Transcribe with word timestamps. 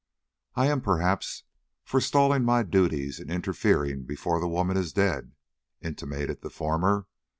"I 0.55 0.65
am, 0.65 0.81
perhaps, 0.81 1.43
forestalling 1.85 2.43
my 2.43 2.63
duties 2.63 3.19
in 3.19 3.29
interfering 3.29 4.01
before 4.05 4.39
the 4.39 4.47
woman 4.47 4.75
is 4.75 4.93
dead," 4.93 5.33
intimated 5.83 6.41
the 6.41 6.49
former. 6.49 7.05